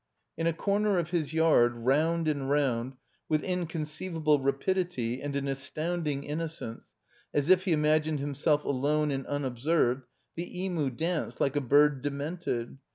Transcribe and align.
In 0.35 0.47
a 0.47 0.51
comer 0.53 0.97
of 0.97 1.11
his 1.11 1.31
yard, 1.31 1.75
round 1.75 2.27
and 2.27 2.49
round, 2.49 2.95
with 3.29 3.43
in 3.43 3.67
conceivable 3.67 4.39
rapidity 4.39 5.21
and 5.21 5.35
an 5.35 5.45
astoimding 5.47 6.23
innocence, 6.23 6.95
as 7.35 7.49
if 7.51 7.65
he 7.65 7.71
imagined 7.73 8.19
himself 8.19 8.65
alone 8.65 9.11
and 9.11 9.27
unobserved, 9.27 10.07
the 10.35 10.63
Emu 10.63 10.89
danced 10.89 11.39
like 11.39 11.55
a 11.55 11.61
bird 11.61 12.01
demented. 12.01 12.79